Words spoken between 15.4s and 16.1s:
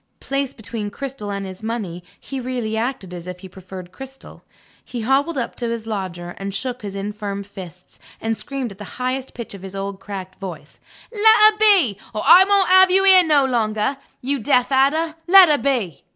her be!"